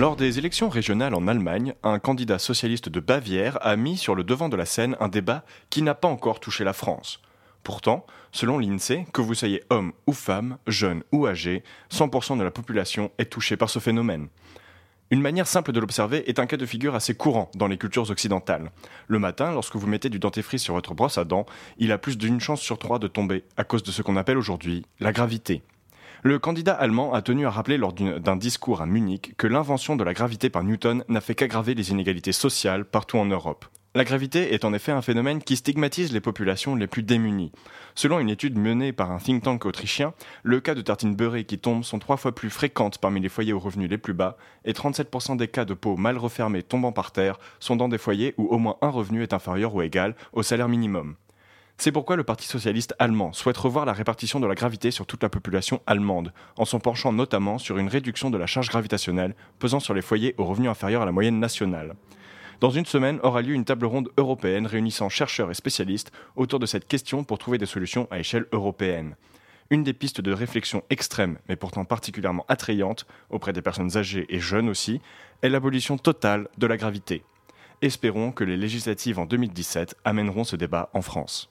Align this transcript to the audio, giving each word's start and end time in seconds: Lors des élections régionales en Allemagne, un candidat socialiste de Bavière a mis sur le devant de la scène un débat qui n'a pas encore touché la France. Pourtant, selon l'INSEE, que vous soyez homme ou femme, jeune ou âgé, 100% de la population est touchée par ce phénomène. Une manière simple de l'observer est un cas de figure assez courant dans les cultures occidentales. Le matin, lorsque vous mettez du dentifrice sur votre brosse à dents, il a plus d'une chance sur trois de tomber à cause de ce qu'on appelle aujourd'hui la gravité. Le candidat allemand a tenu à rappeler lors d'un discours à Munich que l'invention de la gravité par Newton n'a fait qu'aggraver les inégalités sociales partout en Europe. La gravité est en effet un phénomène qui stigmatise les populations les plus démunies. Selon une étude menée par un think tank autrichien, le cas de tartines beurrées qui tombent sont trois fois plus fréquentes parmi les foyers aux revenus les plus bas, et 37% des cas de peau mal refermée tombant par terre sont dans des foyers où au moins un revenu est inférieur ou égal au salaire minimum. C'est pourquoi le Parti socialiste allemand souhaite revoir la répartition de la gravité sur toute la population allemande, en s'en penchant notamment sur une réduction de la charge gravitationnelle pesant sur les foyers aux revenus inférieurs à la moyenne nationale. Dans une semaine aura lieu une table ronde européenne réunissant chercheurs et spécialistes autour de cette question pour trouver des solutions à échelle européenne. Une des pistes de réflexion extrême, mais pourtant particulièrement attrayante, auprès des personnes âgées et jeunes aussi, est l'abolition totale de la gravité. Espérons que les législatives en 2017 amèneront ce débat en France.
Lors 0.00 0.16
des 0.16 0.38
élections 0.38 0.70
régionales 0.70 1.14
en 1.14 1.28
Allemagne, 1.28 1.74
un 1.82 1.98
candidat 1.98 2.38
socialiste 2.38 2.88
de 2.88 3.00
Bavière 3.00 3.58
a 3.60 3.76
mis 3.76 3.98
sur 3.98 4.14
le 4.14 4.24
devant 4.24 4.48
de 4.48 4.56
la 4.56 4.64
scène 4.64 4.96
un 4.98 5.08
débat 5.08 5.44
qui 5.68 5.82
n'a 5.82 5.94
pas 5.94 6.08
encore 6.08 6.40
touché 6.40 6.64
la 6.64 6.72
France. 6.72 7.20
Pourtant, 7.64 8.06
selon 8.32 8.58
l'INSEE, 8.58 9.04
que 9.12 9.20
vous 9.20 9.34
soyez 9.34 9.62
homme 9.68 9.92
ou 10.06 10.14
femme, 10.14 10.56
jeune 10.66 11.02
ou 11.12 11.26
âgé, 11.26 11.62
100% 11.92 12.38
de 12.38 12.42
la 12.42 12.50
population 12.50 13.10
est 13.18 13.30
touchée 13.30 13.58
par 13.58 13.68
ce 13.68 13.78
phénomène. 13.78 14.28
Une 15.10 15.20
manière 15.20 15.46
simple 15.46 15.72
de 15.72 15.80
l'observer 15.80 16.30
est 16.30 16.38
un 16.38 16.46
cas 16.46 16.56
de 16.56 16.64
figure 16.64 16.94
assez 16.94 17.12
courant 17.12 17.50
dans 17.54 17.66
les 17.66 17.76
cultures 17.76 18.08
occidentales. 18.08 18.70
Le 19.06 19.18
matin, 19.18 19.52
lorsque 19.52 19.76
vous 19.76 19.86
mettez 19.86 20.08
du 20.08 20.18
dentifrice 20.18 20.62
sur 20.62 20.72
votre 20.72 20.94
brosse 20.94 21.18
à 21.18 21.26
dents, 21.26 21.44
il 21.76 21.92
a 21.92 21.98
plus 21.98 22.16
d'une 22.16 22.40
chance 22.40 22.62
sur 22.62 22.78
trois 22.78 23.00
de 23.00 23.06
tomber 23.06 23.44
à 23.58 23.64
cause 23.64 23.82
de 23.82 23.90
ce 23.90 24.00
qu'on 24.00 24.16
appelle 24.16 24.38
aujourd'hui 24.38 24.86
la 24.98 25.12
gravité. 25.12 25.60
Le 26.22 26.38
candidat 26.38 26.74
allemand 26.74 27.14
a 27.14 27.22
tenu 27.22 27.46
à 27.46 27.50
rappeler 27.50 27.78
lors 27.78 27.94
d'un 27.94 28.36
discours 28.36 28.82
à 28.82 28.86
Munich 28.86 29.34
que 29.38 29.46
l'invention 29.46 29.96
de 29.96 30.04
la 30.04 30.12
gravité 30.12 30.50
par 30.50 30.64
Newton 30.64 31.02
n'a 31.08 31.22
fait 31.22 31.34
qu'aggraver 31.34 31.74
les 31.74 31.92
inégalités 31.92 32.32
sociales 32.32 32.84
partout 32.84 33.16
en 33.16 33.24
Europe. 33.24 33.64
La 33.94 34.04
gravité 34.04 34.52
est 34.52 34.66
en 34.66 34.74
effet 34.74 34.92
un 34.92 35.00
phénomène 35.00 35.42
qui 35.42 35.56
stigmatise 35.56 36.12
les 36.12 36.20
populations 36.20 36.76
les 36.76 36.86
plus 36.86 37.02
démunies. 37.02 37.52
Selon 37.94 38.18
une 38.18 38.28
étude 38.28 38.58
menée 38.58 38.92
par 38.92 39.10
un 39.10 39.16
think 39.16 39.44
tank 39.44 39.64
autrichien, 39.64 40.12
le 40.42 40.60
cas 40.60 40.74
de 40.74 40.82
tartines 40.82 41.16
beurrées 41.16 41.44
qui 41.44 41.58
tombent 41.58 41.84
sont 41.84 41.98
trois 41.98 42.18
fois 42.18 42.34
plus 42.34 42.50
fréquentes 42.50 42.98
parmi 42.98 43.20
les 43.20 43.30
foyers 43.30 43.54
aux 43.54 43.58
revenus 43.58 43.88
les 43.88 43.98
plus 43.98 44.14
bas, 44.14 44.36
et 44.66 44.72
37% 44.72 45.38
des 45.38 45.48
cas 45.48 45.64
de 45.64 45.72
peau 45.72 45.96
mal 45.96 46.18
refermée 46.18 46.62
tombant 46.62 46.92
par 46.92 47.12
terre 47.12 47.40
sont 47.60 47.76
dans 47.76 47.88
des 47.88 47.98
foyers 47.98 48.34
où 48.36 48.46
au 48.46 48.58
moins 48.58 48.76
un 48.82 48.90
revenu 48.90 49.22
est 49.22 49.32
inférieur 49.32 49.74
ou 49.74 49.80
égal 49.80 50.14
au 50.34 50.42
salaire 50.42 50.68
minimum. 50.68 51.16
C'est 51.82 51.92
pourquoi 51.92 52.16
le 52.16 52.24
Parti 52.24 52.46
socialiste 52.46 52.94
allemand 52.98 53.32
souhaite 53.32 53.56
revoir 53.56 53.86
la 53.86 53.94
répartition 53.94 54.38
de 54.38 54.46
la 54.46 54.54
gravité 54.54 54.90
sur 54.90 55.06
toute 55.06 55.22
la 55.22 55.30
population 55.30 55.80
allemande, 55.86 56.34
en 56.58 56.66
s'en 56.66 56.78
penchant 56.78 57.10
notamment 57.10 57.56
sur 57.56 57.78
une 57.78 57.88
réduction 57.88 58.28
de 58.28 58.36
la 58.36 58.46
charge 58.46 58.68
gravitationnelle 58.68 59.34
pesant 59.58 59.80
sur 59.80 59.94
les 59.94 60.02
foyers 60.02 60.34
aux 60.36 60.44
revenus 60.44 60.68
inférieurs 60.68 61.00
à 61.00 61.06
la 61.06 61.10
moyenne 61.10 61.40
nationale. 61.40 61.94
Dans 62.60 62.68
une 62.68 62.84
semaine 62.84 63.18
aura 63.22 63.40
lieu 63.40 63.54
une 63.54 63.64
table 63.64 63.86
ronde 63.86 64.10
européenne 64.18 64.66
réunissant 64.66 65.08
chercheurs 65.08 65.50
et 65.50 65.54
spécialistes 65.54 66.12
autour 66.36 66.58
de 66.58 66.66
cette 66.66 66.86
question 66.86 67.24
pour 67.24 67.38
trouver 67.38 67.56
des 67.56 67.64
solutions 67.64 68.06
à 68.10 68.18
échelle 68.18 68.44
européenne. 68.52 69.16
Une 69.70 69.82
des 69.82 69.94
pistes 69.94 70.20
de 70.20 70.34
réflexion 70.34 70.82
extrême, 70.90 71.38
mais 71.48 71.56
pourtant 71.56 71.86
particulièrement 71.86 72.44
attrayante, 72.48 73.06
auprès 73.30 73.54
des 73.54 73.62
personnes 73.62 73.96
âgées 73.96 74.26
et 74.28 74.38
jeunes 74.38 74.68
aussi, 74.68 75.00
est 75.40 75.48
l'abolition 75.48 75.96
totale 75.96 76.48
de 76.58 76.66
la 76.66 76.76
gravité. 76.76 77.24
Espérons 77.80 78.32
que 78.32 78.44
les 78.44 78.58
législatives 78.58 79.18
en 79.18 79.24
2017 79.24 79.96
amèneront 80.04 80.44
ce 80.44 80.56
débat 80.56 80.90
en 80.92 81.00
France. 81.00 81.50